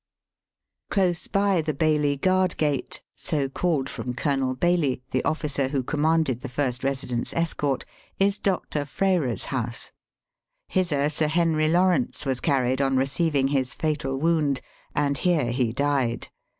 [0.89, 6.41] Close by the Baillie Guard Gate— so called from Colonel Baillie, the officer who commanded
[6.41, 7.85] the first Resident's escort—
[8.27, 8.83] is Dr.
[8.85, 9.91] Frayrer's house.
[10.69, 14.61] Hither Sir Henry Lawrence was carried on receiving his fatal wound,
[14.95, 16.29] and here he died.